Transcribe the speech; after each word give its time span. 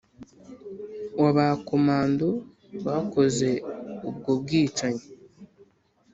w'aba 1.19 1.45
komando 1.67 2.27
bakoze 2.85 3.49
ubwo 4.09 4.31
bwicanyi 4.41 5.05